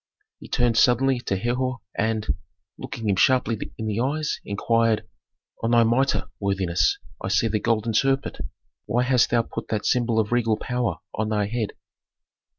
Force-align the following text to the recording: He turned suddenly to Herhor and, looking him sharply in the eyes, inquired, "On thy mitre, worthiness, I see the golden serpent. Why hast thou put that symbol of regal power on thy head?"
He 0.39 0.47
turned 0.47 0.79
suddenly 0.79 1.19
to 1.19 1.37
Herhor 1.37 1.77
and, 1.95 2.25
looking 2.75 3.07
him 3.07 3.15
sharply 3.15 3.71
in 3.77 3.85
the 3.85 3.99
eyes, 3.99 4.39
inquired, 4.43 5.07
"On 5.61 5.69
thy 5.69 5.83
mitre, 5.83 6.23
worthiness, 6.39 6.97
I 7.23 7.27
see 7.27 7.47
the 7.47 7.59
golden 7.59 7.93
serpent. 7.93 8.39
Why 8.87 9.03
hast 9.03 9.29
thou 9.29 9.43
put 9.43 9.67
that 9.67 9.85
symbol 9.85 10.17
of 10.19 10.31
regal 10.31 10.57
power 10.57 10.95
on 11.13 11.29
thy 11.29 11.45
head?" 11.45 11.73